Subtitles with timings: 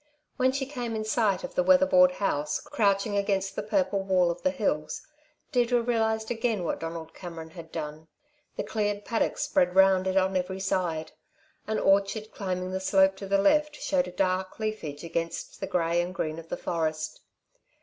[0.37, 4.41] When she came in sight of the weatherboard house crouching against the purple wall of
[4.41, 5.05] the hills,
[5.51, 8.07] Deirdre realised again what Donald Cameron had done.
[8.55, 11.11] The cleared paddocks spread round it on every side.
[11.67, 16.01] An orchard climbing the slope to the left showed in dark leafage against the grey
[16.01, 17.21] and green of the forest.